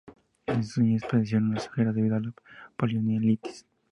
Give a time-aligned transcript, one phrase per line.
[0.47, 2.33] Desde su niñez padeció una cojera debido a la
[2.75, 3.67] poliomielitis.